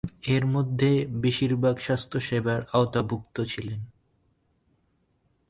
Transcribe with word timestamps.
এর 0.27 0.43
মধ্যে 0.45 0.89
বেশিরভাগ 1.21 1.75
স্বাস্থ্যসেবার 1.77 2.59
আওতাভুক্ত 2.73 3.35
ছিলেন। 3.41 3.81